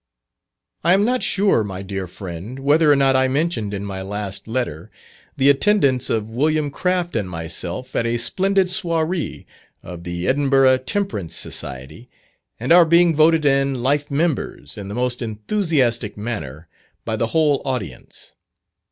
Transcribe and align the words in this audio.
I 0.83 0.93
am 0.95 1.05
not 1.05 1.21
sure, 1.21 1.63
my 1.63 1.83
dear 1.83 2.07
friend, 2.07 2.57
whether 2.57 2.91
or 2.91 2.95
not 2.95 3.15
I 3.15 3.27
mentioned 3.27 3.71
in 3.71 3.85
my 3.85 4.01
last 4.01 4.47
letter 4.47 4.89
the 5.37 5.47
attendance 5.47 6.09
of 6.09 6.27
Wm. 6.27 6.71
Craft 6.71 7.15
and 7.15 7.29
myself 7.29 7.95
at 7.95 8.07
a 8.07 8.17
splendid 8.17 8.71
Soiree 8.71 9.45
of 9.83 10.03
the 10.03 10.27
Edinburgh 10.27 10.77
Temperance 10.79 11.35
Society, 11.35 12.09
and 12.59 12.71
our 12.71 12.83
being 12.85 13.15
voted 13.15 13.45
in 13.45 13.83
life 13.83 14.09
members, 14.09 14.75
in 14.75 14.87
the 14.87 14.95
most 14.95 15.21
enthusiastic 15.21 16.17
manner, 16.17 16.67
by 17.05 17.15
the 17.15 17.27
whole 17.27 17.61
audience. 17.63 18.33